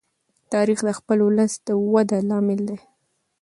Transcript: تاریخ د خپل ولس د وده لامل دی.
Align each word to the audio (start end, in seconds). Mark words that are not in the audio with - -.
تاریخ 0.53 0.79
د 0.87 0.89
خپل 0.99 1.17
ولس 1.27 1.53
د 1.67 1.67
وده 1.93 2.19
لامل 2.29 2.59
دی. 2.69 2.77